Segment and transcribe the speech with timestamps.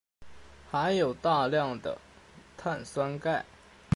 [0.71, 1.99] 含有大量的
[2.57, 3.43] 碳酸鈣